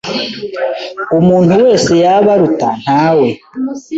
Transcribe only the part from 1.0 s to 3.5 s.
Umuntu wese yaba aruta ntawe.